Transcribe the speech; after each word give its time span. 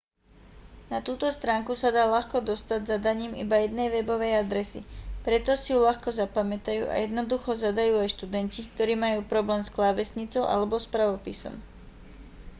na 0.91 0.97
túto 1.07 1.27
stránku 1.37 1.73
sa 1.81 1.89
dá 1.97 2.03
ľahko 2.15 2.37
dostať 2.51 2.81
zadaním 2.91 3.33
iba 3.43 3.57
jednej 3.65 3.87
webovej 4.01 4.33
adresy 4.43 4.81
preto 5.25 5.51
si 5.61 5.69
ju 5.77 5.79
ľahko 5.87 6.09
zapamätajú 6.21 6.83
a 6.93 7.05
jednoducho 7.05 7.51
zadajú 7.63 7.93
aj 8.01 8.09
študenti 8.15 8.61
ktorí 8.73 8.93
majú 9.05 9.19
problém 9.33 9.61
s 9.63 9.69
klávesnicou 9.77 10.41
alebo 10.53 10.75
s 10.83 10.87
pravopisom 10.93 11.53